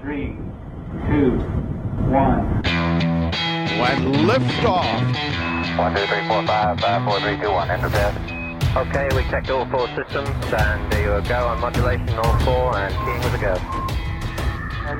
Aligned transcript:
three, 0.00 0.36
two, 1.08 1.36
one. 2.08 2.62
When 3.76 4.12
liftoff. 4.24 5.78
One, 5.78 5.94
two, 5.94 6.06
three, 6.06 6.26
four, 6.26 6.46
five, 6.46 6.80
five, 6.80 7.04
four, 7.04 7.20
three, 7.20 7.36
two, 7.36 7.50
one. 7.50 7.70
Enter 7.70 7.90
bed. 7.90 8.14
Okay, 8.76 9.08
we 9.14 9.22
checked 9.30 9.50
all 9.50 9.66
four 9.66 9.88
systems, 9.88 10.30
and 10.52 10.92
there 10.92 11.20
you 11.20 11.28
go 11.28 11.48
on 11.48 11.60
modulation, 11.60 12.08
all 12.18 12.38
four, 12.40 12.76
and 12.76 12.94
keying 13.04 13.20
with 13.20 13.34
a 13.34 13.38
go. 13.38 13.56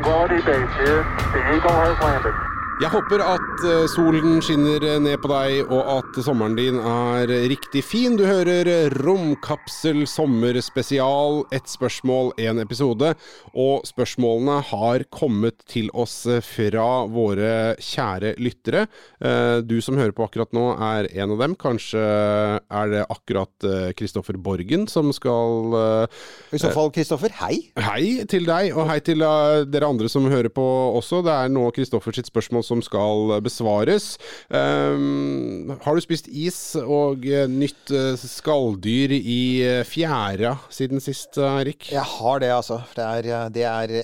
Quality 0.02 0.36
base 0.36 0.70
here. 0.76 1.02
The 1.32 1.56
Eagle 1.56 1.70
has 1.70 1.98
landed. 2.00 2.49
Jeg 2.80 2.88
håper 2.94 3.20
at 3.20 3.62
eh, 3.68 3.82
solen 3.92 4.38
skinner 4.40 4.80
ned 5.04 5.18
på 5.20 5.28
deg, 5.28 5.68
og 5.68 5.88
at 5.98 6.16
sommeren 6.24 6.54
din 6.56 6.78
er 6.80 7.28
riktig 7.50 7.82
fin. 7.84 8.14
Du 8.16 8.22
hører 8.24 8.88
Romkapsel 9.04 10.06
sommerspesial. 10.08 11.42
Ett 11.52 11.68
spørsmål, 11.68 12.30
én 12.40 12.56
episode. 12.62 13.10
Og 13.52 13.84
spørsmålene 13.84 14.62
har 14.70 15.04
kommet 15.12 15.60
til 15.68 15.90
oss 15.92 16.22
fra 16.46 16.86
våre 17.12 17.74
kjære 17.84 18.32
lyttere. 18.40 18.86
Eh, 19.20 19.60
Du 19.60 19.76
som 19.84 20.00
hører 20.00 20.16
på 20.16 20.24
akkurat 20.24 20.56
nå, 20.56 20.64
er 20.80 21.10
en 21.20 21.36
av 21.36 21.44
dem. 21.44 21.58
Kanskje 21.60 22.00
er 22.00 22.90
det 22.94 23.04
akkurat 23.12 23.68
Kristoffer 24.00 24.40
Borgen 24.40 24.88
som 24.88 25.12
skal 25.12 25.76
eh, 25.82 26.18
I 26.56 26.62
så 26.64 26.72
fall, 26.72 26.88
Kristoffer, 26.96 27.36
hei. 27.42 27.60
Hei 27.76 28.24
til 28.24 28.48
deg, 28.48 28.72
og 28.72 28.88
hei 28.88 29.02
til 29.04 29.20
eh, 29.20 29.68
dere 29.68 29.92
andre 29.92 30.08
som 30.08 30.24
hører 30.32 30.48
på 30.48 30.64
også. 30.96 31.20
Det 31.28 31.36
er 31.36 31.52
nå 31.52 31.68
Kristoffers 31.76 32.24
spørsmål 32.24 32.69
som 32.70 32.82
skal 32.84 33.36
besvares. 33.44 34.12
Um, 34.48 35.74
har 35.82 35.96
du 35.96 36.04
spist 36.04 36.30
is 36.30 36.58
og 36.80 37.26
eh, 37.26 37.48
nytt 37.50 37.92
eh, 37.94 38.14
skalldyr 38.20 39.14
i 39.18 39.40
eh, 39.66 39.82
fjæra 39.88 40.56
siden 40.72 41.02
sist, 41.02 41.38
Erik? 41.38 41.90
Jeg 41.92 42.06
har 42.16 42.40
det, 42.42 42.52
altså. 42.54 42.80
Det 42.96 43.04
er, 43.06 43.50
det 43.52 43.66
er 43.66 43.96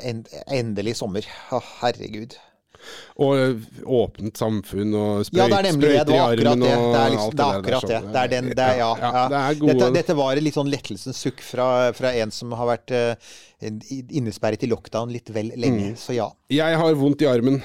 endelig 0.59 0.98
sommer. 1.01 1.27
Herregud. 1.80 2.37
Og 3.19 3.65
åpent 3.83 4.38
samfunn 4.38 4.93
og 4.95 5.24
sprøyter 5.26 5.41
Ja, 5.41 5.46
det 5.48 5.57
er 5.57 5.66
nemlig 5.71 5.88
det. 5.91 6.02
var 6.10 6.35
akkurat 6.35 6.60
det. 6.60 6.69
Det 6.69 7.01
er, 7.01 7.15
liksom, 7.15 7.32
det 7.32 7.46
er 7.46 7.60
akkurat 7.60 7.88
det. 7.88 7.96
sånn. 7.96 8.13
Det 8.13 8.21
er 8.23 8.32
den, 8.35 8.51
det 8.52 8.66
er, 8.66 8.76
ja, 8.79 8.91
ja, 9.01 9.10
ja. 9.16 9.24
det 9.32 9.41
er 9.41 9.63
Dette, 9.71 9.88
dette 9.96 10.19
var 10.19 10.43
litt 10.43 10.59
sånn 10.59 10.71
lettelsens 10.73 11.23
sukk 11.26 11.43
fra, 11.45 11.71
fra 11.96 12.13
en 12.21 12.35
som 12.35 12.52
har 12.59 12.71
vært 12.71 12.95
uh, 12.95 13.32
innesperret 14.21 14.63
i 14.63 14.71
lockdown 14.71 15.15
litt 15.15 15.32
vel 15.35 15.51
lenge. 15.57 15.96
Mm. 15.96 15.98
Så 16.01 16.16
ja. 16.16 16.29
Jeg 16.52 16.79
har 16.82 17.01
vondt 17.01 17.24
i 17.24 17.30
armen. 17.30 17.60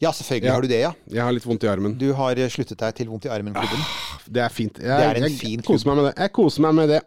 Ja, 0.00 0.12
selvfølgelig 0.14 0.46
Ja. 0.46 0.54
har 0.54 0.62
du 0.62 0.68
det, 0.70 0.80
ja. 0.80 0.92
Jeg 1.10 1.22
har 1.26 1.32
litt 1.34 1.44
vondt 1.46 1.64
i 1.64 1.68
armen. 1.68 1.96
Du 1.98 2.12
har 2.14 2.38
eh, 2.38 2.48
sluttet 2.48 2.78
deg 2.78 2.94
til 2.94 3.08
Vondt 3.10 3.24
i 3.26 3.30
armen-klubben. 3.34 3.80
Det 4.30 4.42
er 4.44 4.48
fint. 4.52 4.78
Jeg, 4.78 4.86
Det 4.86 5.06
er 5.08 5.16
en 5.18 5.26
jeg 5.26 5.38
fin 5.40 5.62
koser 5.66 5.88
meg 5.90 5.96
med 5.98 6.04
det. 6.10 6.14
Jeg 6.22 6.32
koser 6.36 6.60
meg 6.62 6.74
med 6.78 6.88
det. 6.92 7.00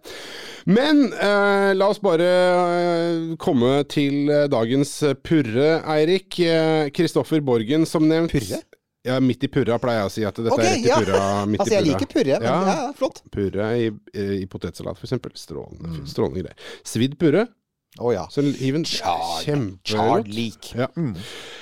Men 0.66 1.00
eh, 1.14 1.72
la 1.74 1.88
oss 1.90 2.02
bare 2.04 2.28
eh, 2.28 3.36
komme 3.42 3.84
til 3.90 4.30
eh, 4.30 4.48
dagens 4.52 4.92
purre, 5.24 5.70
Eirik. 5.96 6.36
Kristoffer 6.94 7.42
Borgen, 7.42 7.86
som 7.88 8.08
nevnt. 8.10 8.32
Purre? 8.36 8.60
Ja, 9.08 9.16
midt 9.24 9.42
i 9.44 9.48
purra 9.50 9.80
pleier 9.82 10.04
jeg 10.04 10.10
å 10.12 10.14
si 10.14 10.26
at 10.28 10.36
dette 10.38 10.52
okay, 10.54 10.68
er 10.68 10.76
rett 10.76 10.84
i 10.86 10.90
ja. 10.92 11.00
purra. 11.02 11.22
Midt 11.50 11.60
Altså, 11.64 11.74
jeg 11.74 11.82
i 11.82 11.88
purra. 11.88 11.96
liker 11.96 12.12
purre, 12.12 12.36
men 12.44 12.52
ja, 12.52 12.76
Ja. 12.76 12.92
flott. 13.00 13.24
Purre 13.34 13.72
i, 13.80 13.88
i 14.44 14.46
potetsalat, 14.52 15.00
eksempel. 15.02 15.32
Strålende, 15.40 15.96
Mm. 15.96 16.06
strålende 16.12 16.44
greier. 16.44 16.70
Svidd 16.86 17.18
purre. 17.18 17.48
Å 18.00 18.14
ja. 18.14 18.22
Så 18.32 18.40
hiv 18.56 18.76
en 18.78 18.86
Chard. 18.88 20.30
Ja. 20.78 20.88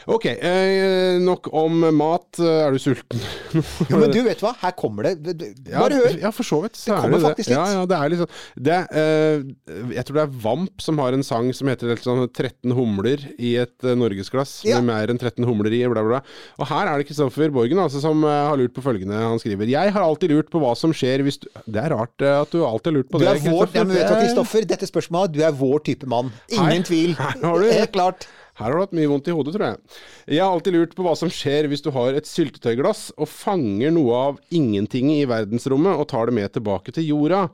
Ok, 0.09 0.25
eh, 0.25 1.19
nok 1.21 1.51
om 1.53 1.83
mat. 1.93 2.39
Er 2.41 2.73
du 2.73 2.79
sulten? 2.81 3.19
Jo, 3.53 3.99
men 4.01 4.09
du, 4.09 4.19
vet 4.25 4.39
hva? 4.41 4.55
Her 4.57 4.71
kommer 4.77 5.05
det. 5.05 5.35
Ja, 5.69 5.83
Bare 5.83 5.99
hør. 5.99 6.15
Ja, 6.23 6.31
for 6.33 6.47
så 6.47 6.61
vidt. 6.63 6.79
Så 6.79 6.89
Det 6.89 6.95
er 6.95 7.03
kommer 7.03 7.19
det 7.19 7.27
faktisk 7.27 7.51
litt. 7.51 7.57
Ja, 7.59 7.65
ja, 7.75 7.83
det 7.91 7.97
er 7.99 8.09
litt 8.13 8.21
sånn 8.23 8.31
det, 8.69 8.77
eh, 8.97 9.83
Jeg 9.93 10.05
tror 10.07 10.17
det 10.17 10.23
er 10.23 10.33
Vamp 10.47 10.81
som 10.81 11.01
har 11.03 11.13
en 11.13 11.25
sang 11.27 11.51
som 11.53 11.69
heter 11.69 11.93
sånn 12.01 12.23
13 12.25 12.73
humler 12.73 13.21
i 13.37 13.51
et 13.61 13.85
eh, 13.85 13.93
norgesglass. 13.99 14.55
Ja. 14.65 14.79
Med 14.81 14.89
mer 14.89 15.13
enn 15.13 15.21
13 15.21 15.45
humler 15.45 15.77
i, 15.77 15.83
bla, 15.93 16.01
bla. 16.07 16.23
Og 16.57 16.71
her 16.71 16.89
er 16.89 17.03
det 17.03 17.07
Kristoffer 17.11 17.53
Borgen 17.53 17.83
altså, 17.85 18.01
som 18.01 18.25
eh, 18.25 18.39
har 18.49 18.57
lurt 18.57 18.73
på 18.73 18.83
følgende. 18.85 19.13
Han 19.29 19.37
skriver 19.41 19.69
Jeg 19.69 19.93
har 19.93 20.07
alltid 20.09 20.33
lurt 20.33 20.49
på 20.49 20.63
hva 20.63 20.73
som 20.79 20.95
skjer 20.95 21.21
hvis 21.27 21.37
du 21.45 21.47
Det 21.69 21.83
er 21.85 21.93
rart 21.93 22.25
eh, 22.25 22.33
at 22.41 22.49
du 22.55 22.63
alltid 22.65 22.91
har 22.95 22.97
lurt 22.97 23.13
på 23.13 23.21
Du 23.21 23.27
det. 23.27 23.35
er 23.37 23.45
vår, 23.45 23.69
ja, 23.77 23.85
men 23.85 23.93
vet 23.99 24.07
du 24.09 24.15
hva, 24.15 24.21
Kristoffer? 24.25 24.65
Dette 24.73 24.89
spørsmålet, 24.89 25.37
du 25.37 25.43
er 25.45 25.53
vår 25.53 25.85
type 25.85 26.09
mann. 26.09 26.33
Ingen 26.49 26.81
Hei. 26.81 26.83
tvil. 26.89 27.15
Her 27.19 27.37
har 27.45 27.59
du- 27.61 27.69
Helt 27.69 27.93
klart. 27.93 28.25
Her 28.59 28.67
har 28.67 28.75
du 28.75 28.83
hatt 28.83 28.95
mye 28.97 29.07
vondt 29.07 29.29
i 29.31 29.33
hodet, 29.35 29.53
tror 29.55 29.65
jeg. 29.69 29.97
Jeg 30.35 30.43
har 30.43 30.51
alltid 30.51 30.75
lurt 30.75 30.95
på 30.97 31.05
hva 31.05 31.15
som 31.15 31.31
skjer 31.31 31.69
hvis 31.71 31.83
du 31.85 31.93
har 31.95 32.17
et 32.17 32.27
syltetøyglass 32.27 33.05
og 33.15 33.31
fanger 33.31 33.93
noe 33.95 34.21
av 34.27 34.39
ingenting 34.51 35.13
i 35.15 35.23
verdensrommet 35.29 35.95
og 35.95 36.09
tar 36.11 36.27
det 36.27 36.35
med 36.35 36.51
tilbake 36.57 36.93
til 36.95 37.07
jorda. 37.07 37.45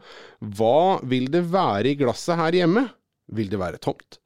Hva 0.58 0.98
vil 1.06 1.30
det 1.34 1.46
være 1.54 1.94
i 1.94 2.00
glasset 2.00 2.42
her 2.42 2.58
hjemme? 2.64 2.88
Vil 3.38 3.54
det 3.54 3.62
være 3.62 3.82
tomt? 3.82 4.18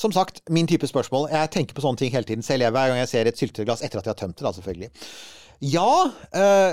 Som 0.00 0.16
sagt, 0.16 0.40
min 0.50 0.66
type 0.66 0.88
spørsmål. 0.88 1.28
Jeg 1.30 1.52
tenker 1.52 1.76
på 1.76 1.84
sånne 1.84 2.00
ting 2.00 2.12
hele 2.14 2.26
tiden 2.26 2.44
selv. 2.46 2.72
Hver 2.72 2.90
gang 2.90 3.02
jeg 3.02 3.12
ser 3.12 3.28
et 3.28 3.38
syltetøyglass 3.38 3.84
etter 3.84 4.00
at 4.00 4.08
jeg 4.08 4.16
har 4.16 4.20
tømt 4.24 4.38
det, 4.40 4.46
da, 4.48 4.56
selvfølgelig. 4.56 4.90
Ja, 5.62 6.10
øh, 6.34 6.70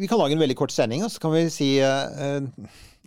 vi 0.00 0.08
kan 0.10 0.18
lage 0.18 0.34
en 0.34 0.40
veldig 0.42 0.56
kort 0.58 0.72
sending, 0.74 1.04
og 1.06 1.12
så 1.12 1.20
kan 1.22 1.36
vi 1.36 1.44
si 1.54 1.68
øh, 1.84 2.48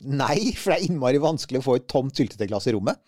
nei, 0.08 0.38
for 0.56 0.72
det 0.72 0.78
er 0.78 0.86
innmari 0.88 1.20
vanskelig 1.20 1.60
å 1.60 1.66
få 1.66 1.80
et 1.80 1.90
tomt 1.92 2.16
syltetøyglass 2.16 2.70
i 2.70 2.76
rommet. 2.78 3.02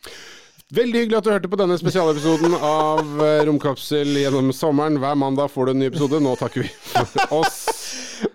Veldig 0.73 1.03
hyggelig 1.03 1.17
at 1.19 1.25
du 1.27 1.29
hørte 1.29 1.49
på 1.51 1.57
denne 1.59 1.75
spesialepisoden 1.77 2.55
av 2.57 3.19
eh, 3.21 3.43
Romkapsel 3.45 4.15
gjennom 4.17 4.47
sommeren. 4.55 4.95
Hver 5.01 5.17
mandag 5.21 5.51
får 5.53 5.67
du 5.67 5.71
en 5.73 5.81
ny 5.83 5.89
episode. 5.91 6.21
Nå 6.23 6.31
takker 6.39 6.63
vi 6.63 6.71
for 7.11 7.35
oss. 7.43 7.59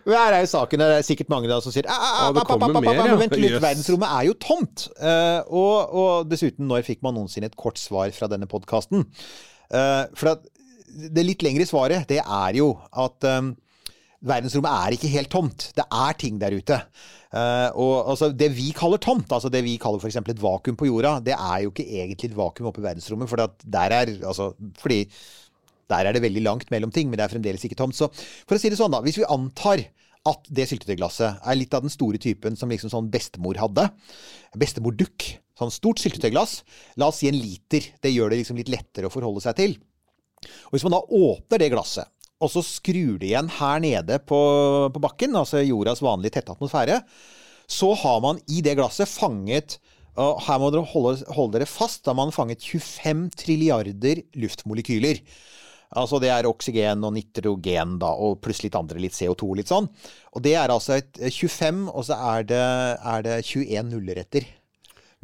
Men 0.04 0.14
er 0.20 0.44
jo 0.44 0.50
saken, 0.52 0.82
det 0.84 0.98
er 1.00 1.06
sikkert 1.06 1.32
mange 1.32 1.50
da 1.50 1.58
som 1.64 1.74
sier 1.74 1.88
ah, 1.90 1.96
ah, 1.96 2.28
det 2.36 2.42
ah, 2.42 2.44
ah, 2.44 2.46
kommer 2.46 2.78
mer, 2.78 2.94
ja. 2.94 3.16
Vent 3.18 3.34
litt, 3.40 3.56
verdensrommet 3.56 4.12
er 4.20 4.28
jo 4.28 4.36
tomt. 4.44 4.86
Eh, 5.00 5.40
og, 5.48 5.96
og 5.98 6.30
dessuten, 6.30 6.68
når 6.70 6.86
fikk 6.86 7.02
man 7.06 7.16
noensinne 7.18 7.50
et 7.50 7.58
kort 7.58 7.80
svar 7.80 8.12
fra 8.14 8.30
denne 8.30 8.50
podkasten? 8.50 9.08
for 9.68 10.38
det 10.88 11.24
litt 11.26 11.42
lengre 11.44 11.66
svaret, 11.68 12.06
det 12.08 12.22
er 12.22 12.56
jo 12.56 12.70
at 12.96 13.26
eh, 13.28 13.50
verdensrommet 14.24 14.72
er 14.72 14.96
ikke 14.96 15.10
helt 15.12 15.30
tomt. 15.32 15.68
Det 15.76 15.84
er 15.84 16.16
ting 16.18 16.38
der 16.40 16.56
ute. 16.58 16.78
Uh, 17.28 17.68
og 17.76 17.92
altså, 18.14 18.30
det 18.32 18.48
vi 18.56 18.70
kaller 18.76 19.00
tomt, 19.02 19.30
altså 19.32 19.50
det 19.52 19.62
vi 19.66 19.76
kaller 19.80 20.00
f.eks. 20.02 20.18
et 20.20 20.42
vakuum 20.42 20.78
på 20.78 20.88
jorda, 20.88 21.18
det 21.24 21.36
er 21.36 21.64
jo 21.64 21.74
ikke 21.74 21.86
egentlig 21.86 22.30
et 22.30 22.38
vakuum 22.38 22.70
oppe 22.70 22.82
i 22.82 22.88
verdensrommet. 22.88 23.30
For 23.30 23.44
der 23.62 23.94
er, 24.00 24.14
altså, 24.26 24.50
fordi 24.80 25.04
der 25.88 26.08
er 26.08 26.16
det 26.16 26.24
veldig 26.24 26.42
langt 26.44 26.72
mellom 26.74 26.90
ting, 26.92 27.08
men 27.08 27.18
det 27.18 27.26
er 27.26 27.32
fremdeles 27.32 27.64
ikke 27.64 27.78
tomt. 27.78 27.96
Så 27.96 28.10
for 28.10 28.56
å 28.56 28.60
si 28.60 28.72
det 28.72 28.80
sånn, 28.80 28.92
da. 28.92 29.02
Hvis 29.04 29.20
vi 29.20 29.28
antar 29.28 29.86
at 30.28 30.48
det 30.52 30.66
syltetøyglasset 30.68 31.44
er 31.46 31.58
litt 31.58 31.74
av 31.76 31.84
den 31.84 31.92
store 31.92 32.18
typen 32.20 32.56
som 32.58 32.70
liksom 32.72 32.90
sånn 32.92 33.10
bestemor 33.12 33.58
hadde. 33.60 33.86
Bestemordukk. 34.58 35.28
Sånn 35.58 35.72
stort 35.74 36.02
syltetøyglass. 36.02 36.60
La 37.00 37.08
oss 37.10 37.22
si 37.22 37.30
en 37.30 37.38
liter. 37.38 37.86
Det 38.02 38.12
gjør 38.12 38.32
det 38.32 38.42
liksom 38.42 38.58
litt 38.60 38.72
lettere 38.72 39.08
å 39.08 39.14
forholde 39.14 39.42
seg 39.44 39.56
til. 39.58 39.78
Og 40.68 40.76
hvis 40.76 40.84
man 40.86 40.94
da 40.94 41.02
åpner 41.02 41.62
det 41.62 41.70
glasset, 41.72 42.10
og 42.38 42.52
så 42.52 42.62
skrur 42.62 43.18
det 43.18 43.32
igjen 43.32 43.50
her 43.58 43.82
nede 43.82 44.18
på, 44.22 44.40
på 44.94 45.02
bakken, 45.02 45.36
altså 45.38 45.64
jordas 45.64 46.02
vanlige 46.04 46.38
tette 46.38 46.54
atmosfære, 46.54 47.00
så 47.68 47.92
har 48.00 48.20
man 48.24 48.38
i 48.48 48.62
det 48.64 48.76
glasset 48.78 49.10
fanget 49.10 49.78
og 50.18 50.40
her 50.48 50.58
må 50.58 50.72
dere 50.74 50.86
holde, 50.90 51.20
holde 51.34 51.54
dere 51.54 51.68
fast. 51.70 52.02
Da 52.02 52.10
har 52.10 52.18
man 52.18 52.34
fanget 52.34 52.64
25 52.64 53.28
trilliarder 53.38 54.24
luftmolekyler. 54.38 55.20
Altså 55.98 56.18
det 56.20 56.28
er 56.34 56.48
oksygen 56.48 57.04
og 57.06 57.14
nitrogen, 57.14 57.94
da, 58.02 58.10
og 58.12 58.40
pluss 58.44 58.60
litt 58.64 58.76
andre, 58.76 58.98
litt 59.00 59.16
CO2 59.16 59.46
og 59.46 59.56
litt 59.60 59.70
sånn. 59.70 59.86
Og 60.34 60.44
det 60.44 60.56
er 60.58 60.74
altså 60.74 60.98
et 60.98 61.22
25, 61.22 61.86
og 61.88 62.04
så 62.08 62.18
er 62.34 62.48
det, 62.50 62.64
er 63.14 63.24
det 63.24 63.38
21 63.46 63.92
nulleretter 63.94 64.48
med 64.48 64.58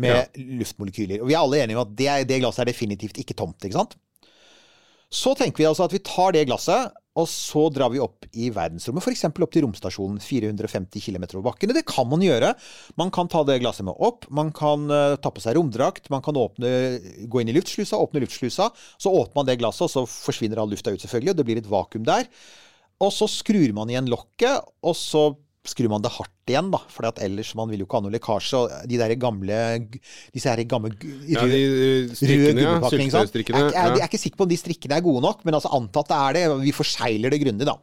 med 0.04 0.38
luftmolekyler. 0.58 1.20
Og 1.22 1.28
vi 1.28 1.34
er 1.36 1.42
alle 1.42 1.60
enige 1.62 1.78
om 1.78 1.84
at 1.84 1.92
det, 1.98 2.08
det 2.26 2.40
glasset 2.42 2.64
er 2.64 2.72
definitivt 2.72 3.20
ikke 3.22 3.36
tomt, 3.38 3.62
ikke 3.62 3.76
sant? 3.76 3.92
Så 5.14 5.36
tenker 5.38 5.62
vi 5.62 5.68
altså 5.68 5.84
at 5.86 5.94
vi 5.94 6.00
tar 6.02 6.34
det 6.34 6.46
glasset, 6.48 6.96
og 7.14 7.28
så 7.30 7.68
drar 7.70 7.92
vi 7.94 8.00
opp 8.02 8.26
i 8.34 8.48
verdensrommet, 8.54 9.04
f.eks. 9.04 9.24
opp 9.30 9.52
til 9.54 9.62
romstasjonen 9.62 10.18
450 10.22 11.04
km 11.04 11.26
over 11.36 11.44
bakken. 11.52 11.70
Det 11.76 11.84
kan 11.86 12.08
man 12.10 12.24
gjøre. 12.24 12.50
Man 12.98 13.12
kan 13.14 13.30
ta 13.30 13.44
det 13.46 13.60
glasset 13.62 13.86
med 13.86 13.94
opp, 14.02 14.26
man 14.34 14.50
kan 14.54 14.88
uh, 14.90 15.14
ta 15.22 15.30
på 15.30 15.44
seg 15.44 15.54
romdrakt, 15.58 16.10
man 16.10 16.24
kan 16.26 16.38
åpne, 16.40 16.72
gå 17.30 17.42
inn 17.42 17.52
i 17.52 17.54
luftslusa, 17.54 18.00
åpne 18.02 18.24
luftslusa. 18.24 18.70
Så 18.98 19.14
åpner 19.14 19.40
man 19.40 19.50
det 19.50 19.60
glasset, 19.62 19.86
og 19.86 19.94
så 19.94 20.04
forsvinner 20.10 20.58
all 20.58 20.74
lufta 20.74 20.90
ut, 20.90 21.02
selvfølgelig, 21.04 21.36
og 21.36 21.38
det 21.38 21.46
blir 21.46 21.62
et 21.62 21.70
vakuum 21.70 22.06
der. 22.08 22.26
Og 23.02 23.14
så 23.14 23.30
skrur 23.30 23.70
man 23.76 23.90
igjen 23.90 24.10
lokket, 24.10 24.66
og 24.82 24.98
så 24.98 25.28
skrur 25.64 25.88
man 25.92 26.02
det 26.04 26.12
hardt 26.12 26.50
igjen, 26.52 26.70
da. 26.72 26.80
For 26.92 27.08
ellers 27.24 27.52
man 27.58 27.70
vil 27.72 27.82
jo 27.82 27.88
ikke 27.88 28.00
ha 28.00 28.04
noe 28.04 28.14
lekkasje. 28.14 28.60
Og 28.60 28.90
de 28.90 28.98
der 29.00 29.14
gamle 29.20 29.60
Disse 30.34 30.52
her 30.52 30.60
gamle 30.68 30.92
Ja, 31.30 31.44
de 31.48 31.60
eh, 31.60 32.10
strikkene, 32.12 32.60
ja. 32.60 32.74
gummipakkene, 32.74 33.06
ikke 33.06 33.16
sant? 33.16 33.32
Syltetøystrikkene. 33.32 33.62
Jeg, 33.64 33.76
jeg, 33.76 33.94
jeg 33.94 34.04
er 34.04 34.10
ikke 34.10 34.22
sikker 34.26 34.40
på 34.40 34.48
om 34.48 34.52
de 34.52 34.60
strikkene 34.60 34.98
er 34.98 35.06
gode 35.06 35.24
nok, 35.24 35.46
men 35.48 35.56
altså 35.56 35.72
antatt 35.76 36.12
det 36.12 36.20
er 36.20 36.36
det. 36.38 36.44
Vi 36.66 36.76
forsegler 36.76 37.34
det 37.34 37.40
grundig, 37.44 37.68
da. 37.70 37.78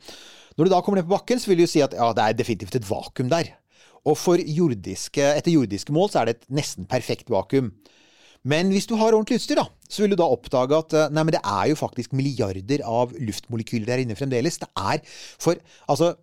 Når 0.57 0.67
du 0.67 0.73
da 0.73 0.81
kommer 0.83 1.01
ned 1.01 1.07
på 1.07 1.15
bakken, 1.15 1.41
så 1.41 1.51
vil 1.51 1.63
du 1.63 1.69
si 1.69 1.81
at 1.83 1.95
ja, 1.97 2.11
det 2.15 2.25
er 2.27 2.37
definitivt 2.37 2.77
et 2.77 2.87
vakuum 2.87 3.31
der. 3.31 3.53
Og 4.09 4.17
for 4.17 4.41
jordiske, 4.41 5.23
etter 5.37 5.53
jordiske 5.53 5.93
mål 5.93 6.09
så 6.11 6.21
er 6.21 6.29
det 6.29 6.39
et 6.39 6.47
nesten 6.61 6.87
perfekt 6.89 7.29
vakuum. 7.31 7.69
Men 8.41 8.71
hvis 8.73 8.87
du 8.89 8.95
har 8.97 9.13
ordentlig 9.13 9.37
utstyr, 9.37 9.59
da, 9.59 9.67
så 9.85 10.01
vil 10.01 10.13
du 10.13 10.17
da 10.17 10.25
oppdage 10.25 10.73
at 10.73 10.95
eh, 10.97 11.11
nei, 11.13 11.23
men 11.27 11.35
det 11.35 11.43
er 11.45 11.67
jo 11.69 11.77
faktisk 11.77 12.15
milliarder 12.17 12.81
av 12.87 13.13
luftmolekyler 13.21 13.85
der 13.91 14.01
inne 14.01 14.17
fremdeles. 14.17 14.57
Det 14.63 14.69
er 14.81 15.03
for 15.41 15.59
Altså, 15.91 16.15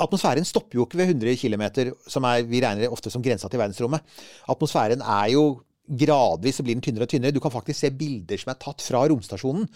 atmosfæren 0.00 0.46
stopper 0.46 0.80
jo 0.80 0.86
ikke 0.86 1.00
ved 1.00 1.14
100 1.14 1.38
km, 1.40 1.64
som 2.10 2.26
er, 2.28 2.44
vi 2.48 2.62
regner 2.64 2.92
ofte 2.92 3.12
som 3.12 3.24
grensa 3.24 3.50
til 3.50 3.60
verdensrommet. 3.60 4.04
Atmosfæren 4.50 5.02
er 5.02 5.32
jo 5.34 5.46
gradvis 5.88 6.58
så 6.58 6.64
blir 6.64 6.76
den 6.76 6.84
tynnere 6.84 7.06
og 7.06 7.12
tynnere. 7.12 7.34
Du 7.34 7.40
kan 7.40 7.52
faktisk 7.52 7.80
se 7.80 7.90
bilder 7.94 8.40
som 8.40 8.52
er 8.52 8.60
tatt 8.60 8.84
fra 8.84 9.04
romstasjonen. 9.08 9.68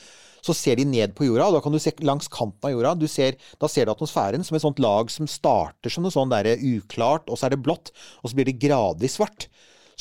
Så 0.43 0.54
ser 0.58 0.76
de 0.76 0.87
ned 0.88 1.14
på 1.16 1.28
jorda, 1.28 1.46
og 1.49 1.56
da 1.56 1.62
kan 1.64 1.75
du 1.75 1.78
se 1.81 1.93
langs 2.02 2.28
kanten 2.32 2.69
av 2.69 2.75
jorda. 2.75 3.08
Ser, 3.08 3.38
da 3.62 3.70
ser 3.70 3.87
du 3.87 3.94
atmosfæren 3.94 4.44
som 4.44 4.58
et 4.58 4.64
sånt 4.64 4.82
lag 4.82 5.10
som 5.12 5.31
starter 5.31 5.93
som 5.93 6.04
noe 6.04 6.14
sånn 6.14 6.32
der 6.32 6.50
uklart, 6.58 7.31
og 7.31 7.38
så 7.38 7.46
er 7.46 7.54
det 7.54 7.62
blått, 7.64 7.94
og 8.20 8.31
så 8.31 8.38
blir 8.38 8.50
det 8.50 8.58
gradvis 8.62 9.16
svart. 9.20 9.49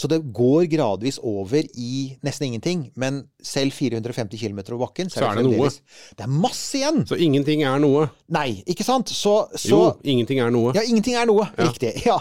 Så 0.01 0.09
det 0.09 0.17
går 0.33 0.63
gradvis 0.71 1.19
over 1.21 1.61
i 1.77 2.15
nesten 2.25 2.47
ingenting. 2.47 2.87
Men 2.97 3.19
selv 3.45 3.75
450 3.77 4.39
km 4.41 4.61
over 4.71 4.87
bakken, 4.87 5.11
så, 5.13 5.19
Så 5.21 5.27
er 5.27 5.37
det 5.37 5.43
noe. 5.45 5.67
Det 6.17 6.25
er 6.25 6.31
masse 6.33 6.79
igjen! 6.79 7.03
Så 7.05 7.19
ingenting 7.21 7.61
er 7.67 7.77
noe. 7.83 8.07
Nei, 8.33 8.63
ikke 8.65 8.85
sant? 8.87 9.11
Så, 9.13 9.35
så 9.53 9.69
Jo, 9.69 9.81
ingenting 10.01 10.41
er 10.41 10.49
noe. 10.55 10.73
ja, 10.73 10.81
ingenting 10.89 11.19
er 11.21 11.29
noe. 11.29 11.45
Riktig. 11.59 11.93
ja. 12.09 12.17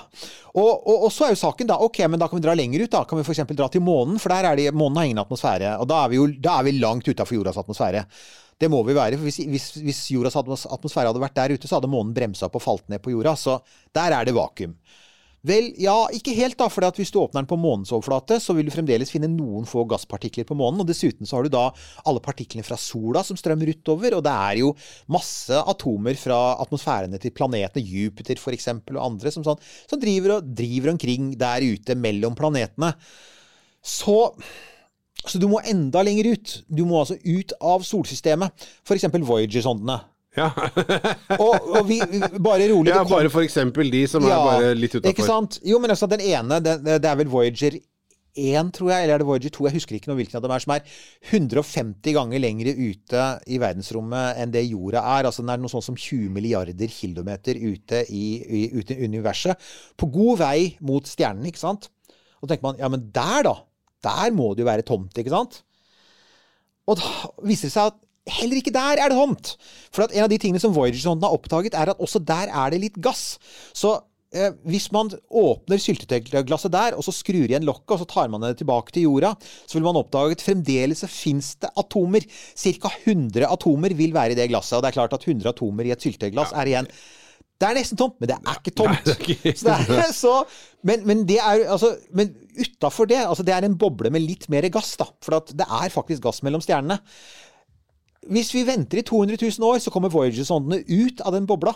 Og, 0.50 0.68
og, 0.74 1.06
og 1.06 1.10
så 1.14 1.28
er 1.28 1.32
jo 1.32 1.38
saken 1.38 1.68
da 1.70 1.76
Ok, 1.80 2.02
men 2.10 2.20
da 2.20 2.26
kan 2.28 2.40
vi 2.40 2.44
dra 2.44 2.56
lenger 2.58 2.84
ut. 2.84 2.90
da 2.92 3.04
Kan 3.08 3.20
vi 3.20 3.24
f.eks. 3.24 3.44
dra 3.56 3.70
til 3.72 3.84
månen, 3.86 4.18
for 4.20 4.34
der 4.34 4.50
er 4.50 4.60
det, 4.60 4.68
månen 4.76 5.00
har 5.00 5.08
ingen 5.08 5.22
atmosfære. 5.24 5.76
Og 5.80 5.88
da 5.88 6.04
er 6.04 6.12
vi 6.12 6.20
jo 6.20 6.28
da 6.36 6.58
er 6.60 6.68
vi 6.68 6.76
langt 6.82 7.08
utafor 7.08 7.38
jordas 7.38 7.60
atmosfære. 7.62 8.04
Det 8.60 8.68
må 8.68 8.82
vi 8.84 8.92
være. 8.98 9.16
for 9.16 9.24
Hvis, 9.30 9.40
hvis, 9.48 9.70
hvis 9.80 10.02
jordas 10.12 10.36
atmosfære 10.36 11.08
hadde 11.14 11.22
vært 11.22 11.38
der 11.38 11.54
ute, 11.56 11.70
så 11.70 11.78
hadde 11.78 11.88
månen 11.88 12.12
bremsa 12.16 12.50
opp 12.50 12.58
og 12.60 12.66
falt 12.66 12.90
ned 12.92 13.00
på 13.00 13.14
jorda. 13.14 13.32
Så 13.40 13.56
der 13.96 14.18
er 14.18 14.28
det 14.28 14.36
vakuum. 14.36 14.74
Vel, 15.46 15.70
ja, 15.80 15.94
ikke 16.12 16.34
helt, 16.36 16.58
da. 16.60 16.66
For 16.68 16.84
hvis 16.98 17.12
du 17.12 17.20
åpner 17.22 17.40
den 17.40 17.48
på 17.48 17.58
månens 17.60 17.92
overflate, 17.96 18.36
så 18.42 18.52
vil 18.56 18.68
du 18.68 18.74
fremdeles 18.74 19.12
finne 19.12 19.30
noen 19.32 19.64
få 19.68 19.86
gasspartikler 19.88 20.44
på 20.48 20.56
månen. 20.58 20.82
Og 20.82 20.88
dessuten 20.90 21.28
så 21.28 21.38
har 21.38 21.46
du 21.46 21.54
da 21.54 21.66
alle 22.04 22.20
partiklene 22.24 22.66
fra 22.66 22.76
sola 22.80 23.24
som 23.24 23.38
strømmer 23.40 23.72
utover. 23.72 24.18
Og 24.18 24.24
det 24.26 24.34
er 24.34 24.60
jo 24.60 24.74
masse 25.12 25.62
atomer 25.72 26.18
fra 26.20 26.40
atmosfærene 26.60 27.20
til 27.22 27.32
planetene, 27.36 27.84
Jupiter 27.84 28.40
f.eks., 28.40 28.68
og 28.92 29.00
andre, 29.00 29.32
som, 29.32 29.46
sånn, 29.46 29.60
som 29.88 30.02
driver, 30.02 30.36
og, 30.38 30.52
driver 30.60 30.92
omkring 30.92 31.32
der 31.40 31.64
ute 31.64 31.96
mellom 31.96 32.36
planetene. 32.38 32.92
Så 33.80 34.26
så 35.20 35.36
du 35.36 35.50
må 35.50 35.58
enda 35.68 36.00
lenger 36.04 36.30
ut. 36.32 36.52
Du 36.68 36.86
må 36.88 37.02
altså 37.02 37.18
ut 37.20 37.52
av 37.60 37.84
solsystemet. 37.84 38.64
F.eks. 38.88 39.04
Voyager-sondene. 39.12 39.98
Ja, 40.38 40.46
Og, 41.42 41.56
og 41.74 41.88
vi, 41.88 41.96
bare 42.38 42.68
rolig 42.70 42.92
ja 42.92 43.00
bare 43.02 43.30
for 43.32 43.42
eksempel 43.42 43.88
de 43.90 44.04
som 44.06 44.22
er 44.22 44.36
bare 44.38 44.74
litt 44.78 44.94
Ikke 45.00 45.26
sant? 45.26 45.58
Jo, 45.66 45.80
men 45.82 45.90
altså 45.90 46.06
den 46.10 46.22
ene, 46.22 46.60
det, 46.62 46.76
det 46.86 47.08
er 47.10 47.16
vel 47.18 47.30
Voyager 47.32 47.74
1, 48.38 48.70
tror 48.76 48.92
jeg, 48.92 49.02
eller 49.02 49.16
er 49.16 49.22
det 49.22 49.26
Voyager 49.26 49.50
2? 49.56 49.64
Jeg 49.66 49.74
husker 49.74 49.96
ikke 49.96 50.10
noe 50.10 50.18
hvilken 50.20 50.38
av 50.38 50.44
dem 50.44 50.52
er 50.54 50.62
som 50.62 50.74
er 50.76 50.84
150 51.32 52.14
ganger 52.14 52.42
lengre 52.42 52.74
ute 52.78 53.24
i 53.50 53.58
verdensrommet 53.58 54.38
enn 54.38 54.52
det 54.54 54.62
jorda 54.68 55.02
er. 55.16 55.26
Altså 55.28 55.42
den 55.42 55.50
er 55.54 55.62
noe 55.62 55.72
sånn 55.72 55.88
som 55.88 55.98
20 55.98 56.30
milliarder 56.34 56.94
kilometer 56.94 57.58
ute 57.58 58.04
i, 58.06 58.26
i, 58.38 58.62
ute 58.76 58.94
i 58.94 59.08
universet. 59.10 59.58
På 59.98 60.08
god 60.14 60.44
vei 60.44 60.60
mot 60.86 61.10
stjernen, 61.10 61.48
ikke 61.50 61.62
sant? 61.62 61.90
Og 62.38 62.46
så 62.46 62.52
tenker 62.52 62.68
man, 62.68 62.78
ja, 62.78 62.92
men 62.92 63.08
der 63.14 63.48
da, 63.48 63.56
der 64.06 64.30
må 64.36 64.52
det 64.54 64.62
jo 64.62 64.70
være 64.70 64.86
tomt, 64.86 65.18
ikke 65.18 65.34
sant? 65.34 65.64
Og 66.86 67.02
da 67.02 67.10
viser 67.46 67.68
det 67.68 67.74
seg 67.74 67.90
at 67.90 67.98
heller 68.28 68.56
ikke 68.60 68.72
der 68.74 69.00
er 69.00 69.08
det 69.10 69.16
tomt. 69.18 69.54
For 69.94 70.04
at 70.04 70.12
en 70.14 70.24
av 70.26 70.30
de 70.32 70.38
tingene 70.38 70.60
som 70.62 70.74
Voyager-sonden 70.76 71.24
har 71.26 71.34
oppdaget, 71.36 71.74
er 71.74 71.92
at 71.94 72.00
også 72.02 72.20
der 72.24 72.52
er 72.52 72.70
det 72.74 72.80
litt 72.82 72.98
gass. 73.02 73.38
Så 73.76 73.94
eh, 74.34 74.52
hvis 74.68 74.90
man 74.94 75.10
åpner 75.30 75.80
syltetøyglasset 75.82 76.72
der, 76.74 76.96
og 76.98 77.06
så 77.06 77.14
skrur 77.16 77.46
igjen 77.48 77.66
lokket, 77.66 77.96
og 77.96 78.02
så 78.04 78.08
tar 78.10 78.28
man 78.32 78.44
det 78.44 78.56
tilbake 78.60 78.92
til 78.94 79.08
jorda, 79.08 79.32
så 79.66 79.78
vil 79.78 79.86
man 79.88 79.98
oppdage 80.02 80.36
at 80.38 80.44
fremdeles 80.44 81.02
så 81.04 81.08
fins 81.10 81.54
det 81.62 81.72
atomer. 81.80 82.26
Ca. 82.54 82.92
100 83.06 83.48
atomer 83.48 83.96
vil 83.98 84.14
være 84.14 84.36
i 84.36 84.38
det 84.38 84.50
glasset. 84.52 84.76
Og 84.78 84.84
det 84.84 84.92
er 84.92 84.98
klart 85.00 85.16
at 85.16 85.26
100 85.26 85.50
atomer 85.54 85.88
i 85.88 85.94
et 85.96 86.06
syltetøyglass 86.06 86.52
er 86.54 86.74
igjen 86.74 86.92
det 87.60 87.68
er 87.68 87.76
nesten 87.76 87.98
tomt, 88.00 88.14
men 88.16 88.30
det 88.30 88.36
er 88.40 88.54
ikke 88.56 88.72
tomt. 88.72 89.02
det 89.04 89.12
er 89.12 89.18
ikke- 89.34 89.50
Så 89.60 89.74
det 89.84 89.96
er, 90.00 90.12
så, 90.16 90.30
men, 90.88 91.02
men 91.04 91.26
det 91.28 91.36
er 91.44 91.66
altså, 91.68 91.90
Men 92.16 92.30
utafor 92.56 93.04
det, 93.10 93.18
altså 93.20 93.44
det 93.44 93.52
er 93.52 93.66
en 93.66 93.74
boble 93.76 94.08
med 94.08 94.24
litt 94.24 94.46
mer 94.48 94.64
gass, 94.72 94.94
da. 94.96 95.04
For 95.20 95.36
at 95.36 95.52
det 95.52 95.66
er 95.68 95.92
faktisk 95.92 96.22
gass 96.24 96.40
mellom 96.46 96.62
stjernene. 96.64 96.96
Hvis 98.30 98.52
vi 98.54 98.62
venter 98.66 99.00
i 99.00 99.06
200 99.06 99.40
000 99.42 99.66
år, 99.66 99.80
så 99.82 99.90
kommer 99.90 100.12
Voyager-sondene 100.12 100.84
ut 100.86 101.22
av 101.26 101.34
den 101.34 101.48
bobla. 101.50 101.74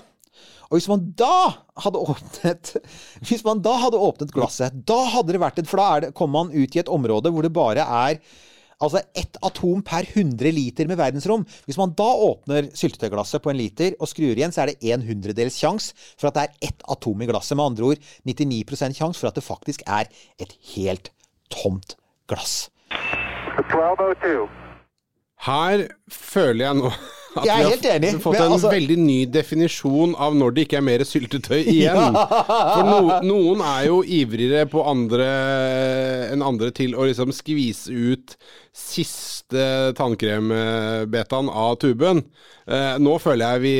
Og 0.68 0.78
hvis 0.78 0.88
man 0.90 1.02
da 1.18 1.52
hadde 1.78 2.00
åpnet 2.00 2.72
Hvis 3.28 3.44
man 3.46 3.60
da 3.62 3.76
hadde 3.78 4.00
åpnet 4.00 4.32
glasset, 4.34 4.74
da 4.88 4.96
hadde 5.12 5.34
det 5.34 5.42
vært 5.42 5.60
et 5.60 5.68
For 5.70 5.78
da 5.78 6.00
det, 6.02 6.14
kommer 6.18 6.44
man 6.44 6.54
ut 6.54 6.74
i 6.74 6.80
et 6.82 6.90
område 6.90 7.30
hvor 7.30 7.46
det 7.46 7.52
bare 7.54 7.84
er 7.84 8.18
Altså 8.82 9.04
ett 9.14 9.38
atom 9.46 9.84
per 9.86 10.02
100 10.02 10.50
liter 10.52 10.88
med 10.90 10.98
verdensrom. 10.98 11.44
Hvis 11.64 11.78
man 11.78 11.94
da 11.96 12.08
åpner 12.26 12.66
syltetøyglasset 12.74 13.40
på 13.44 13.52
en 13.52 13.56
liter 13.56 13.94
og 14.02 14.10
skrur 14.10 14.34
igjen, 14.34 14.52
så 14.52 14.64
er 14.64 14.72
det 14.72 14.90
en 14.90 15.06
hundredels 15.06 15.56
sjanse 15.62 15.94
for 16.18 16.28
at 16.28 16.36
det 16.36 16.42
er 16.42 16.72
ett 16.72 16.82
atom 16.90 17.22
i 17.22 17.30
glasset. 17.30 17.54
Med 17.56 17.70
andre 17.70 17.92
ord 17.94 18.10
99% 18.26 18.98
sjanse 18.98 19.22
for 19.22 19.30
at 19.30 19.38
det 19.38 19.46
faktisk 19.46 19.86
er 19.86 20.10
et 20.42 20.58
helt 20.74 21.14
tomt 21.54 21.94
glass. 22.28 22.66
1202. 23.62 24.63
Her 25.44 25.84
føler 26.10 26.64
jeg 26.68 26.78
nå 26.80 26.90
at 27.34 27.46
Jeg 27.48 27.50
er 27.50 27.64
vi 27.64 27.70
helt 27.74 27.86
enig, 27.90 28.10
har 28.14 28.20
fått 28.22 28.36
en 28.38 28.52
altså- 28.54 28.70
veldig 28.70 28.96
ny 29.02 29.16
definisjon 29.34 30.12
av 30.22 30.36
når 30.38 30.54
det 30.54 30.64
ikke 30.68 30.78
er 30.78 30.84
mer 30.86 31.02
syltetøy 31.08 31.64
igjen. 31.74 32.14
For 32.14 32.84
no, 32.86 32.98
noen 33.26 33.64
er 33.66 33.88
jo 33.88 33.96
ivrigere 34.06 34.68
på 34.70 34.84
andre 34.86 35.26
enn 36.30 36.44
andre 36.46 36.70
til 36.76 36.94
å 36.94 37.08
liksom 37.08 37.34
skvise 37.34 37.90
ut 37.90 38.36
siste 38.74 39.92
tannkrembetaen 39.98 41.48
av 41.48 41.76
tuben. 41.82 42.24
Eh, 42.66 42.96
nå 42.98 43.12
føler 43.20 43.54
jeg 43.54 43.62
vi 43.62 43.74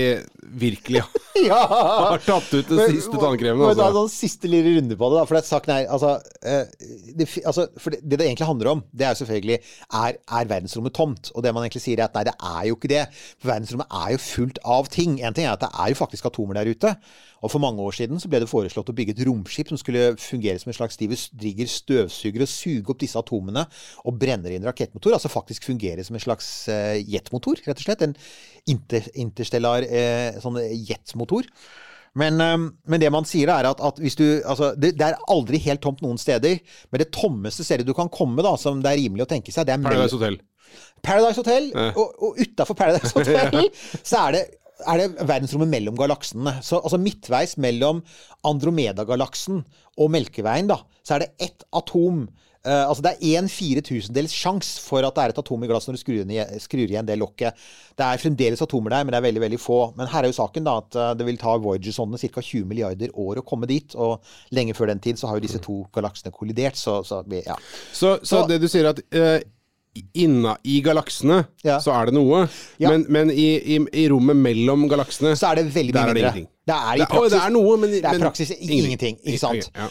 virkelig 0.60 1.00
har 1.50 2.20
tatt 2.22 2.50
ut 2.52 2.68
den 2.68 2.82
siste 2.92 3.16
tannkremen. 3.18 3.64
Men 3.64 3.72
ta 3.74 3.88
en 3.88 3.88
Altså. 3.88 4.04
sånn 4.04 4.12
siste 4.12 4.50
lille 4.50 4.76
runde 4.76 4.98
på 5.00 5.08
det, 5.10 5.18
da. 5.18 5.24
For 5.26 5.34
det 5.38 5.42
er 5.42 5.48
saken 5.48 5.74
er 5.74 5.88
altså, 5.96 6.12
eh, 6.44 6.86
det, 7.16 7.28
altså 7.42 7.66
for 7.80 7.96
det, 7.96 8.02
det 8.04 8.20
det 8.20 8.28
egentlig 8.28 8.50
handler 8.50 8.72
om, 8.76 8.84
det 8.92 9.08
er 9.08 9.16
jo 9.16 9.22
selvfølgelig 9.24 9.58
er, 9.58 10.20
er 10.38 10.50
verdensrommet 10.52 10.94
tomt? 10.96 11.32
Og 11.34 11.42
det 11.42 11.54
man 11.56 11.66
egentlig 11.66 11.84
sier, 11.86 11.98
er 11.98 12.06
at 12.10 12.18
nei, 12.18 12.26
det 12.28 12.36
er 12.38 12.70
jo 12.70 12.78
ikke 12.78 12.92
det. 12.94 13.04
For 13.40 13.50
verdensrommet 13.54 13.98
er 14.04 14.14
jo 14.14 14.22
fullt 14.28 14.62
av 14.78 14.90
ting. 14.94 15.18
En 15.24 15.34
ting 15.36 15.48
er 15.48 15.56
at 15.56 15.64
det 15.64 15.72
er 15.74 15.94
jo 15.94 16.00
faktisk 16.04 16.30
atomer 16.30 16.60
der 16.60 16.70
ute. 16.70 16.94
Og 17.44 17.52
for 17.52 17.60
mange 17.60 17.82
år 17.84 17.92
siden 17.92 18.20
så 18.20 18.30
ble 18.32 18.40
det 18.40 18.48
foreslått 18.48 18.88
å 18.88 18.96
bygge 18.96 19.14
et 19.14 19.22
romskip 19.28 19.68
som 19.68 19.80
skulle 19.80 20.14
fungere 20.20 20.60
som 20.60 20.70
en 20.72 20.78
slags 20.78 20.96
diger 20.96 21.68
støvsuger 21.70 22.44
og 22.44 22.50
suge 22.50 22.92
opp 22.92 23.02
disse 23.02 23.20
atomene 23.20 23.66
og 24.04 24.20
brenne 24.20 24.46
det 24.46 24.56
i 24.56 24.60
en 24.62 24.68
rakettmotor. 24.70 25.16
Altså 25.16 25.32
faktisk 25.32 25.68
fungere 25.68 26.04
som 26.06 26.16
en 26.16 26.24
slags 26.24 26.48
eh, 26.72 27.02
jetmotor, 27.04 27.60
rett 27.66 27.82
og 27.82 27.84
slett. 27.84 28.06
En 28.06 28.16
inter, 28.70 29.10
interstellar 29.26 29.84
eh, 29.84 30.40
sånn 30.40 30.56
jetmotor. 30.88 31.50
Men, 32.16 32.40
eh, 32.40 32.56
men 32.88 33.04
det 33.04 33.12
man 33.12 33.28
sier 33.28 33.52
er 33.52 33.68
at, 33.68 33.84
at 33.84 34.00
hvis 34.00 34.16
du 34.16 34.26
altså, 34.40 34.72
det, 34.80 34.94
det 34.96 35.10
er 35.10 35.20
aldri 35.28 35.60
helt 35.66 35.84
tomt 35.84 36.00
noen 36.06 36.20
steder. 36.20 36.64
Men 36.88 37.04
det 37.04 37.12
tommeste 37.12 37.66
stedet 37.66 37.84
du 37.84 37.92
kan 37.96 38.08
komme, 38.08 38.40
da, 38.46 38.56
som 38.60 38.80
det 38.80 38.94
er 38.94 39.02
rimelig 39.04 39.28
å 39.28 39.32
tenke 39.36 39.52
seg, 39.52 39.68
det 39.68 39.76
er 39.76 39.84
Paradise 39.84 40.16
Hotel. 40.16 40.40
Paradise 41.04 41.38
Hotel, 41.38 41.68
og, 41.92 42.14
og 42.24 42.38
utafor 42.40 42.74
Paradise 42.78 43.12
Hotel 43.12 43.68
så 44.08 44.24
er 44.24 44.38
det, 44.38 44.44
er 44.86 45.02
det 45.02 45.26
verdensrommet 45.28 45.70
mellom 45.72 45.96
galaksene. 45.98 46.56
Så, 46.62 46.78
altså 46.82 46.98
midtveis 47.00 47.56
mellom 47.60 48.02
Andromeda-galaksen 48.64 49.62
og 50.00 50.10
Melkeveien, 50.14 50.68
da, 50.70 50.80
så 51.06 51.16
er 51.18 51.24
det 51.26 51.32
ett 51.50 51.64
atom. 51.76 52.26
Uh, 52.64 52.86
altså 52.88 53.02
Det 53.04 53.10
er 53.20 53.42
en 53.42 53.48
firetusendels 53.52 54.32
sjanse 54.32 54.80
for 54.80 55.04
at 55.04 55.12
det 55.18 55.24
er 55.26 55.32
et 55.34 55.40
atom 55.42 55.64
i 55.66 55.68
glasset 55.68 55.90
når 55.90 55.98
du 55.98 56.00
skrur 56.00 56.20
igjen, 56.22 56.54
skrur 56.64 56.84
igjen 56.88 57.04
det 57.10 57.18
lokket. 57.20 57.58
Det 57.92 58.06
er 58.06 58.22
fremdeles 58.22 58.62
atomer 58.64 58.94
der, 58.94 59.04
men 59.04 59.12
det 59.12 59.18
er 59.20 59.26
veldig 59.26 59.42
veldig 59.44 59.58
få. 59.60 59.78
Men 59.98 60.08
her 60.08 60.24
er 60.24 60.32
jo 60.32 60.38
saken 60.38 60.64
da 60.64 60.78
at 60.80 60.96
eh, 60.96 61.10
det 61.20 61.26
vil 61.28 61.36
ta 61.42 61.58
Voyager-sondene 61.60 62.22
ca. 62.24 62.40
20 62.40 62.64
milliarder 62.70 63.12
år 63.20 63.42
å 63.42 63.44
komme 63.44 63.68
dit. 63.68 63.92
Og 64.00 64.24
lenge 64.56 64.72
før 64.78 64.88
den 64.94 65.02
tid 65.04 65.20
så 65.20 65.28
har 65.28 65.36
jo 65.36 65.44
disse 65.44 65.60
to 65.60 65.82
galaksene 65.92 66.32
kollidert, 66.32 66.80
så, 66.80 67.02
så 67.04 67.20
vi- 67.28 67.44
ja. 67.44 67.58
Så, 67.92 68.16
så 68.24 68.40
Så- 68.40 68.46
det 68.48 68.62
du 68.64 68.68
sier 68.72 68.88
at 68.94 69.04
eh, 69.12 69.42
inna 70.14 70.56
i 70.64 70.80
galaksene 70.84 71.44
Ja. 71.64 71.78
så 71.80 71.92
er 71.94 72.06
det 72.10 72.14
noe, 72.14 72.48
Ja. 72.78 72.90
men, 72.90 73.06
men 73.08 73.30
i, 73.30 73.76
i, 73.76 73.78
i 74.04 74.08
rommet 74.08 74.36
mellom 74.36 74.88
galaksene 74.90 75.34
så 75.38 75.52
er 75.52 75.62
det 75.62 75.68
veldig 75.74 75.94
mye 75.94 76.14
mindre. 76.14 76.32
det 76.34 76.48
Det 76.66 76.74
er 76.74 76.94
i 77.02 77.06
praksis, 77.06 77.30
det 77.36 77.42
er 77.42 77.50
noe, 77.50 77.76
men- 77.76 77.90
det 77.90 78.04
er 78.04 78.18
praksis 78.18 78.50
ingenting. 78.50 78.84
ingenting. 78.84 79.18
Ikke 79.26 79.38
sant? 79.38 79.70
Ja. 79.74 79.88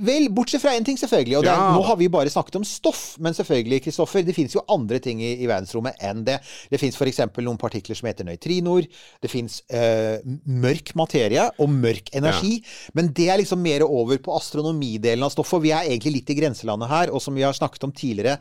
Vel, 0.00 0.30
bortsett 0.32 0.62
fra 0.62 0.70
én 0.72 0.84
ting, 0.84 0.96
selvfølgelig. 0.96 1.36
Og 1.36 1.42
det 1.44 1.50
er, 1.52 1.56
Ja. 1.60 1.72
nå 1.76 1.82
har 1.84 1.96
vi 1.96 2.06
bare 2.08 2.28
snakket 2.32 2.56
om 2.56 2.64
stoff. 2.64 3.18
Men 3.18 3.34
selvfølgelig, 3.34 3.82
Kristoffer, 3.84 4.22
det 4.24 4.34
finnes 4.34 4.52
jo 4.54 4.62
andre 4.68 4.98
ting 4.98 5.20
i, 5.20 5.34
i 5.42 5.46
verdensrommet 5.46 5.92
enn 6.00 6.24
det. 6.24 6.38
Det 6.70 6.80
fins 6.80 6.96
f.eks. 6.96 7.18
noen 7.36 7.58
partikler 7.58 7.94
som 7.96 8.06
heter 8.08 8.24
nøytrinoer. 8.24 8.86
Det 9.20 9.30
fins 9.30 9.60
øh, 9.70 10.18
mørk 10.46 10.94
materie 10.96 11.50
og 11.58 11.68
mørk 11.68 12.08
energi. 12.16 12.62
Men 12.94 13.08
det 13.12 13.28
er 13.28 13.36
liksom 13.42 13.60
mer 13.60 13.82
over 13.84 14.16
på 14.16 14.32
astronomidelen 14.40 15.22
av 15.22 15.30
stoffet. 15.32 15.60
Vi 15.62 15.70
er 15.72 15.84
egentlig 15.84 16.14
litt 16.14 16.30
i 16.30 16.34
grenselandet 16.40 16.88
her. 16.88 17.10
Og 17.12 17.20
som 17.20 17.34
vi 17.34 17.42
har 17.44 17.52
snakket 17.52 17.84
om 17.84 17.92
tidligere 17.92 18.38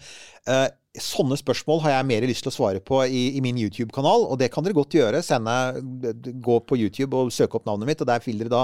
eh, 0.47 0.67
Sånne 0.97 1.35
spørsmål 1.37 1.83
har 1.83 1.91
jeg 1.93 2.05
mer 2.09 2.25
lyst 2.25 2.41
til 2.41 2.49
å 2.49 2.53
svare 2.55 2.79
på 2.81 3.03
i, 3.05 3.35
i 3.37 3.41
min 3.45 3.59
YouTube-kanal, 3.61 4.23
og 4.25 4.39
det 4.41 4.47
kan 4.49 4.65
dere 4.65 4.73
godt 4.73 4.95
gjøre. 4.97 5.19
Sende, 5.21 5.53
gå 6.41 6.55
på 6.65 6.79
YouTube 6.79 7.13
og 7.19 7.29
søke 7.33 7.59
opp 7.59 7.67
navnet 7.69 7.91
mitt, 7.91 8.01
og 8.01 8.09
der 8.09 8.23
vil 8.25 8.41
dere 8.41 8.49
da 8.55 8.63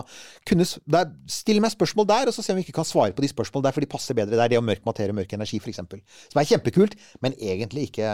kunne 0.49 0.65
der, 0.89 1.11
Stille 1.29 1.61
meg 1.61 1.75
spørsmål 1.75 2.07
der, 2.09 2.31
og 2.31 2.33
så 2.33 2.41
se 2.41 2.55
om 2.55 2.57
vi 2.57 2.65
ikke 2.65 2.79
kan 2.79 2.87
svare 2.89 3.13
på 3.13 3.21
de 3.21 3.29
spørsmålene 3.29 3.69
der, 3.69 3.75
for 3.77 3.85
de 3.85 3.91
passer 3.93 4.17
bedre 4.17 4.39
der. 4.39 4.49
Det 4.49 4.57
om 4.57 4.65
mørk 4.65 4.81
materie 4.89 5.13
og 5.13 5.19
mørk 5.19 5.37
energi, 5.37 5.61
f.eks. 5.61 5.83
Som 6.33 6.41
er 6.41 6.49
kjempekult, 6.49 6.97
men 7.21 7.37
egentlig 7.37 7.91
ikke 7.91 8.09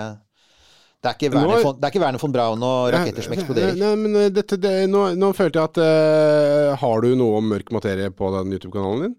det 1.01 1.09
er 1.09 1.15
ikke 1.17 1.31
er- 1.31 1.33
Werner 1.39 1.63
von, 1.63 1.79
det 1.79 1.87
er 1.87 1.91
ikke 1.95 2.03
Werner 2.03 2.21
von 2.21 2.33
Braun 2.35 2.63
og 2.67 2.91
raketter 2.93 3.25
som 3.25 3.33
eksploderer. 3.33 3.73
Nei, 3.79 3.95
men 3.97 4.15
eh, 4.19 4.29
dette, 4.29 4.59
det, 4.61 4.73
nå, 4.91 5.07
nå 5.17 5.31
følte 5.33 5.57
jeg 5.57 5.71
at 5.71 5.79
uh, 5.81 6.75
Har 6.77 7.01
du 7.01 7.15
noe 7.17 7.39
om 7.39 7.47
mørk 7.49 7.71
materie 7.73 8.11
på 8.13 8.29
den 8.35 8.53
YouTube-kanalen 8.53 9.07
din? 9.07 9.15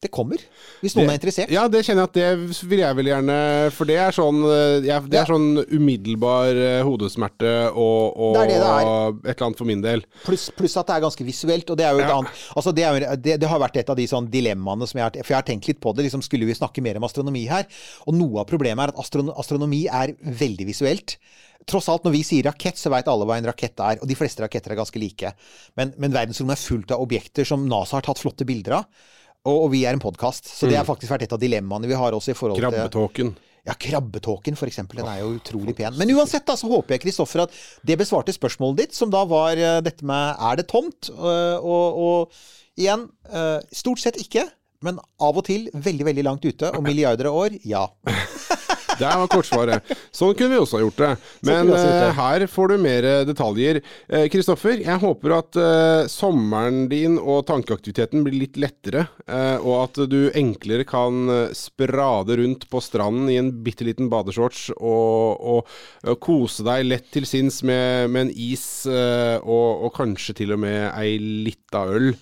Det 0.00 0.12
kommer. 0.14 0.38
Hvis 0.80 0.94
noen 0.94 1.08
Det- 1.08 1.10
er 1.10 1.18
interessert. 1.18 1.50
Ja, 1.50 1.66
det 1.66 1.84
kjenner 1.84 2.06
jeg 2.06 2.08
at 2.08 2.12
det 2.12 2.68
vil 2.68 2.78
jeg 2.78 2.96
vel 2.96 3.06
gjerne 3.06 3.72
For 3.72 3.84
det 3.84 3.96
er 3.96 4.12
sånn, 4.12 4.44
eh, 4.46 4.86
jeg, 4.86 5.10
det 5.10 5.12
Ja. 5.12 5.22
er 5.22 5.26
sånn 5.26 5.66
umiddelbar 5.66 6.54
eh, 6.54 6.82
hodesmerte 6.84 7.72
og, 7.74 8.14
og 8.16 8.34
Det 8.34 8.48
det 8.48 8.54
et 8.54 8.62
eller 8.62 9.46
annet 9.46 9.58
for 9.58 9.64
min 9.64 9.82
del. 9.82 10.04
Pluss 10.24 10.50
plus 10.50 10.76
at 10.76 10.86
det 10.86 10.94
er 10.96 11.00
ganske 11.00 11.24
visuelt. 11.26 11.68
Og 11.70 11.76
det 11.76 11.84
er 11.84 11.92
jo 11.94 11.98
et 11.98 12.08
Ja. 12.08 12.18
annet 12.18 12.30
altså 12.56 12.72
det, 12.72 12.84
er, 12.84 13.16
det, 13.16 13.48
har 13.48 13.58
vært 13.58 13.76
et 13.76 13.90
av 13.90 13.96
de 13.96 14.06
sånn 14.06 14.30
dilemmaene 14.30 14.86
som 14.86 14.98
jeg 14.98 15.02
har 15.02 15.24
For 15.24 15.34
jeg 15.34 15.42
har 15.42 15.42
tenkt 15.42 15.66
litt 15.66 15.80
på 15.80 15.94
det. 15.96 16.04
Liksom, 16.04 16.22
skulle 16.22 16.46
vi 16.46 16.54
snakke 16.54 16.80
mer 16.80 16.96
om 16.96 17.02
astronomi 17.04 17.48
her? 17.48 17.66
Og 18.06 18.14
noe 18.14 18.40
av 18.40 18.46
problemet 18.46 18.78
er 18.78 18.88
at 18.94 18.96
astron 18.96 19.34
astronomi 19.36 19.88
er 19.90 20.14
veldig 20.22 20.64
visuelt. 20.66 21.16
Tross 21.66 21.88
alt, 21.88 22.04
når 22.04 22.12
vi 22.12 22.22
sier 22.22 22.44
rakett, 22.44 22.76
så 22.78 22.88
veit 22.88 23.08
alle 23.08 23.26
hva 23.26 23.36
en 23.36 23.44
rakett 23.50 23.78
er. 23.80 23.98
Og 24.00 24.06
de 24.06 24.14
fleste 24.14 24.38
raketter 24.46 24.70
er 24.70 24.76
ganske 24.76 24.96
like. 24.96 25.34
Men, 25.76 25.92
men 25.98 26.12
verdensrommet 26.12 26.54
er 26.54 26.62
fullt 26.70 26.92
av 26.92 27.00
objekter 27.02 27.44
som 27.44 27.66
NASA 27.68 27.96
har 27.98 28.02
tatt 28.02 28.22
flotte 28.22 28.46
bilder 28.46 28.78
av. 28.78 28.84
Og, 29.48 29.64
og 29.64 29.68
vi 29.72 29.84
er 29.88 29.96
en 29.96 30.02
podkast. 30.02 30.48
Så 30.52 30.68
det 30.68 30.76
har 30.78 30.86
faktisk 30.88 31.12
vært 31.14 31.24
et 31.26 31.34
av 31.36 31.40
dilemmaene 31.40 31.88
vi 31.88 31.96
har 31.96 32.16
også 32.16 32.34
i 32.34 32.36
forhold 32.38 32.58
til 32.60 32.66
Krabbetåken. 32.68 33.30
ja, 33.68 33.74
krabbetåken 33.80 34.56
for 34.60 34.68
eksempel, 34.70 35.00
den 35.00 35.08
er 35.10 35.22
jo 35.22 35.32
utrolig 35.38 35.74
pen. 35.78 35.96
Men 36.00 36.12
uansett 36.16 36.46
da, 36.48 36.56
så 36.56 36.68
håper 36.70 36.96
jeg, 36.96 37.04
Kristoffer, 37.06 37.46
at 37.46 37.56
det 37.88 37.98
besvarte 38.00 38.34
spørsmålet 38.36 38.84
ditt, 38.84 38.96
som 38.98 39.10
da 39.12 39.24
var 39.28 39.56
eh, 39.60 39.80
dette 39.84 40.06
med 40.08 40.36
er 40.50 40.60
det 40.60 40.68
tomt? 40.70 41.10
Eh, 41.12 41.56
Og, 41.58 41.98
og 42.04 42.38
igjen, 42.78 43.08
eh, 43.32 43.58
stort 43.74 44.04
sett 44.04 44.20
ikke. 44.20 44.46
Men 44.84 45.00
av 45.18 45.34
og 45.40 45.42
til 45.48 45.64
veldig, 45.74 46.04
veldig 46.06 46.22
langt 46.22 46.44
ute, 46.46 46.68
og 46.70 46.84
milliarder 46.86 47.26
av 47.32 47.40
år, 47.40 47.56
ja. 47.66 47.86
Det 48.98 49.10
var 49.20 49.30
kortsvaret. 49.30 49.92
Sånn 50.14 50.34
kunne 50.36 50.56
vi 50.56 50.60
også 50.62 50.78
ha 50.78 50.82
gjort 50.84 51.02
det. 51.02 51.10
Men 51.46 51.70
gjort 51.70 51.78
det. 51.78 51.92
eh, 52.08 52.18
her 52.18 52.46
får 52.50 52.72
du 52.72 52.76
mer 52.82 53.08
detaljer. 53.28 53.80
Eh, 54.08 54.26
Kristoffer, 54.32 54.82
jeg 54.82 55.02
håper 55.02 55.36
at 55.38 55.58
eh, 55.60 56.08
sommeren 56.10 56.86
din 56.90 57.18
og 57.18 57.44
tankeaktiviteten 57.48 58.24
blir 58.26 58.38
litt 58.42 58.58
lettere, 58.60 59.06
eh, 59.26 59.56
og 59.58 59.74
at 59.84 60.02
du 60.10 60.18
enklere 60.38 60.86
kan 60.88 61.30
eh, 61.32 61.54
sprade 61.56 62.38
rundt 62.40 62.68
på 62.70 62.82
stranden 62.84 63.30
i 63.30 63.38
en 63.40 63.52
bitte 63.64 63.86
liten 63.86 64.10
badeshorts 64.12 64.68
og, 64.76 65.38
og, 65.38 65.76
kose 66.22 66.64
deg 66.66 66.86
lett 66.86 67.08
til 67.14 67.26
sinns 67.28 67.60
med, 67.66 68.10
med 68.12 68.26
en 68.26 68.34
is 68.34 68.66
eh, 68.90 69.36
og, 69.38 69.86
og 69.86 69.94
kanskje 69.96 70.40
til 70.42 70.54
og 70.56 70.62
med 70.64 70.88
ei 70.90 71.16
lita 71.18 71.84
øl. 71.94 72.12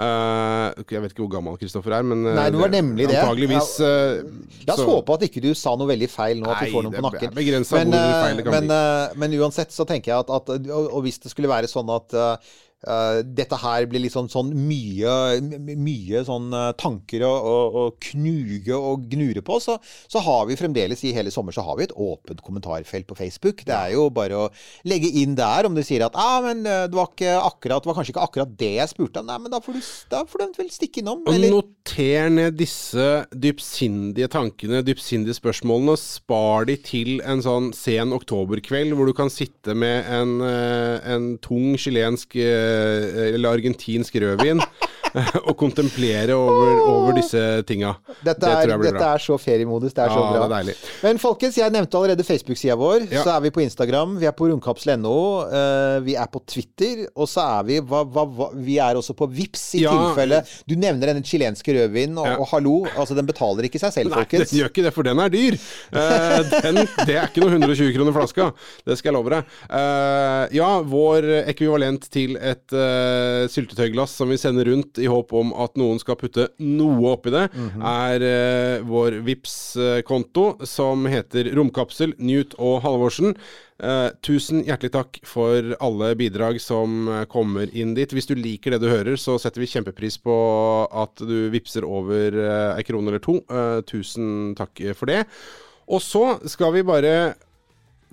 Eh, 0.00 0.84
jeg 0.94 1.02
vet 1.04 1.12
ikke 1.12 1.24
hvor 1.26 1.32
gammel 1.34 1.58
Kristoffer 1.60 1.92
er, 1.98 2.04
men 2.06 2.22
eh, 2.24 2.36
Nei, 2.38 2.46
det 2.54 2.60
var 2.62 2.72
nemlig 2.72 3.08
det. 3.10 3.18
Antageligvis. 3.20 3.72
eh, 3.84 4.62
La 4.68 4.76
oss 4.78 4.84
håpe 4.88 5.16
at 5.18 5.26
ikke 5.28 5.42
du 5.44 5.50
sa 5.58 5.74
noe 5.76 5.90
veldig 5.90 6.08
feil 6.08 6.40
nå, 6.40 6.48
at 6.48 6.62
Nei, 6.62 6.70
du 6.70 6.76
får 6.78 6.86
noen 6.86 6.96
på 6.96 7.04
nakken. 7.08 7.34
Men, 7.76 7.92
men, 8.70 9.20
men 9.24 9.38
uansett 9.42 9.74
så 9.76 9.84
tenker 9.88 10.14
jeg 10.14 10.24
at, 10.24 10.32
at 10.40 10.52
og, 10.70 10.88
og 10.88 11.04
hvis 11.04 11.20
det 11.20 11.32
skulle 11.34 11.52
være 11.52 11.68
sånn 11.70 11.90
at 11.92 12.16
eh, 12.86 13.20
dette 13.24 13.58
her 13.60 13.86
blir 13.90 14.02
litt 14.04 14.14
sånn, 14.14 14.30
sånn 14.32 14.52
mye, 14.54 15.40
mye 15.76 16.22
sånn 16.26 16.50
eh, 16.56 16.70
tanker 16.80 17.24
å, 17.26 17.32
å, 17.32 17.84
knuge 18.10 18.76
og 18.76 19.06
gnure 19.10 19.42
på, 19.44 19.58
så, 19.62 19.76
så 20.10 20.22
har 20.24 20.46
vi 20.48 20.58
fremdeles 20.58 21.02
i 21.04 21.14
hele 21.16 21.32
sommer 21.34 21.54
så 21.56 21.64
har 21.66 21.78
vi 21.78 21.86
et 21.88 21.96
åpent 21.96 22.42
kommentarfelt 22.44 23.08
på 23.08 23.18
Facebook. 23.18 23.64
Det 23.68 23.76
er 23.76 23.94
jo 23.96 24.08
bare 24.14 24.46
å 24.46 24.48
legge 24.88 25.10
inn 25.20 25.36
der 25.38 25.68
om 25.68 25.76
du 25.76 25.82
sier 25.86 26.06
at 26.06 26.16
ah, 26.18 26.40
men 26.44 26.64
eh, 26.64 26.86
det 26.90 26.96
var 26.96 27.10
ikke 27.12 27.36
akkurat, 27.38 27.84
det 27.84 27.90
var 27.90 28.00
kanskje 28.00 28.14
ikke 28.14 28.26
akkurat 28.28 28.56
det 28.60 28.72
jeg 28.78 28.92
spurte 28.94 29.22
om. 29.22 29.30
Nei, 29.30 29.40
men 29.44 29.54
da 29.54 29.62
får 29.64 29.78
du, 29.78 29.90
da 30.12 30.24
får 30.28 30.44
du 30.44 30.60
vel 30.62 30.72
stikke 30.74 31.04
innom. 31.04 31.24
Eller, 31.30 31.54
noter 31.54 32.30
ned 32.32 32.56
disse 32.58 33.08
dypsindige 33.34 34.30
tankene, 34.32 34.82
dypsindige 34.86 35.36
spørsmålene, 35.38 35.96
og 35.96 36.00
spar 36.00 36.68
de 36.70 36.76
til 36.84 37.20
en 37.26 37.42
sånn 37.44 37.70
sen 37.76 38.14
oktoberkveld 38.16 38.94
hvor 38.96 39.08
du 39.08 39.14
kan 39.16 39.32
sitte 39.32 39.74
med 39.78 40.06
en, 40.10 40.36
en 40.40 41.30
tung 41.42 41.74
chilensk 41.80 42.36
eller 43.34 43.48
argentinsk 43.50 44.14
rødvin 44.16 44.60
og 45.48 45.54
kontemplere 45.58 46.36
over, 46.36 46.80
over 46.86 47.16
disse 47.18 47.40
tinga. 47.68 47.94
Dette, 48.20 48.38
det 48.44 48.50
er, 48.50 48.70
tror 48.70 48.84
dette 48.84 49.08
er 49.08 49.24
så 49.24 49.36
feriemodus. 49.40 49.94
Det 49.96 50.04
er 50.04 50.12
så 50.14 50.20
Ja, 50.20 50.44
bra. 50.46 50.60
er. 50.60 50.84
Men 51.04 51.20
folkens, 51.22 51.58
jeg 51.58 51.74
nevnte 51.74 51.98
allerede 51.98 52.26
Facebook-sida 52.26 52.76
vår. 52.78 53.06
Ja. 53.10 53.24
Så 53.24 53.34
er 53.34 53.44
vi 53.46 53.52
på 53.54 53.62
Instagram, 53.64 54.16
vi 54.20 54.28
er 54.28 54.34
på 54.36 54.50
romkapsel.no, 54.50 55.16
eh, 55.48 55.96
vi 56.06 56.16
er 56.18 56.30
på 56.30 56.42
Twitter, 56.46 57.06
og 57.14 57.28
så 57.30 57.46
er 57.58 57.66
vi 57.68 57.80
hva, 57.80 58.04
hva, 58.06 58.26
hva, 58.26 58.50
Vi 58.60 58.78
er 58.82 58.98
også 58.98 59.14
på 59.18 59.28
Vips 59.30 59.64
i 59.78 59.84
Ja. 59.84 59.92
tilfelle 59.94 60.42
Du 60.68 60.74
nevner 60.78 61.10
denne 61.10 61.24
chilenske 61.26 61.74
rødvinen, 61.74 62.18
og, 62.20 62.44
og 62.44 62.48
hallo, 62.52 62.76
altså 62.94 63.16
den 63.18 63.28
betaler 63.28 63.66
ikke 63.66 63.80
seg 63.82 63.94
selv, 63.94 64.14
Nei, 64.14 64.24
den 64.30 64.46
gjør 64.46 64.70
ikke 64.70 64.84
det, 64.86 64.94
for 64.94 65.06
den 65.06 65.18
er 65.22 65.32
dyr. 65.32 65.56
Uh, 65.94 66.40
den, 66.66 66.80
det 67.06 67.16
er 67.16 67.28
ikke 67.28 67.42
noe 67.42 67.52
120 67.54 67.92
kroner 67.96 68.14
flaska, 68.14 68.50
det 68.86 68.98
skal 68.98 69.10
jeg 69.10 69.16
love 69.18 69.34
deg. 69.34 69.54
Uh, 69.70 70.44
ja, 70.54 70.70
vår 70.86 71.28
ekvivalent 71.50 72.06
til 72.12 72.36
et 72.38 72.76
uh, 72.76 73.46
syltetøyglass 73.50 74.14
som 74.20 74.30
vi 74.30 74.38
sender 74.40 74.70
rundt 74.70 74.99
i 75.00 75.08
håp 75.10 75.32
om 75.36 75.54
at 75.56 75.74
noen 75.80 75.98
skal 76.02 76.18
putte 76.20 76.48
noe 76.60 77.14
oppi 77.14 77.32
det, 77.34 77.46
Mhm. 77.54 77.82
er 77.82 78.26
uh, 78.80 78.84
vår 78.86 79.20
vips 79.26 79.56
konto 80.06 80.54
som 80.68 81.06
heter 81.10 81.50
Romkapsel, 81.56 82.14
Newt 82.18 82.54
og 82.58 82.82
Halvorsen. 82.84 83.34
Uh, 83.80 84.10
tusen 84.20 84.60
hjertelig 84.66 84.92
takk 84.92 85.18
for 85.24 85.70
alle 85.80 86.10
bidrag 86.14 86.58
som 86.60 87.08
eh, 87.08 87.22
kommer 87.32 87.70
inn 87.72 87.94
dit. 87.96 88.12
Hvis 88.12 88.28
du 88.28 88.34
liker 88.36 88.74
det 88.74 88.82
du 88.82 88.90
hører, 88.90 89.16
så 89.16 89.38
setter 89.40 89.62
vi 89.62 89.70
kjempepris 89.72 90.18
på 90.20 90.34
at 90.92 91.22
du 91.24 91.48
vippser 91.48 91.86
over 91.88 92.36
uh, 92.36 92.76
ei 92.76 92.84
krone 92.84 93.08
eller 93.08 93.22
to. 93.24 93.38
Uh, 93.48 93.80
tusen 93.88 94.52
takk 94.58 94.82
for 94.98 95.08
det. 95.08 95.22
Og 95.88 96.02
så 96.04 96.36
skal 96.46 96.74
vi 96.76 96.84
bare 96.86 97.14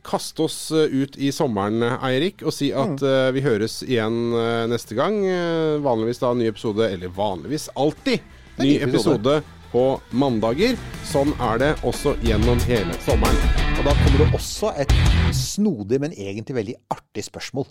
kaste 0.08 0.46
oss 0.46 0.72
eh, 0.72 0.88
ut 1.04 1.18
i 1.20 1.30
sommeren, 1.36 1.84
Eirik, 2.08 2.42
og 2.48 2.54
si 2.56 2.72
at 2.72 2.96
Mm. 3.02 3.08
eh, 3.10 3.32
vi 3.36 3.42
høres 3.46 3.82
igjen 3.84 4.18
eh, 4.40 4.64
neste 4.72 4.96
gang. 4.96 5.20
Eh, 5.28 5.78
vanligvis 5.84 6.20
da 6.24 6.34
ny 6.34 6.48
episode, 6.48 6.88
eller 6.94 7.12
vanligvis 7.14 7.68
alltid 7.76 8.20
ny 8.58 8.66
ny 8.66 8.76
episode. 8.88 9.38
episode 9.38 9.44
på 9.72 9.86
mandager. 10.16 10.78
Sånn 11.06 11.34
er 11.44 11.58
det 11.60 11.72
også 11.84 12.16
gjennom 12.24 12.60
hele 12.70 12.94
sommeren. 13.04 13.36
Og 13.78 13.84
da 13.86 13.94
kommer 14.00 14.24
det 14.24 14.30
også 14.40 14.72
et 14.80 14.94
snodig, 15.36 16.00
men 16.02 16.16
egentlig 16.16 16.56
veldig 16.56 16.76
artig 16.96 17.26
spørsmål. 17.28 17.68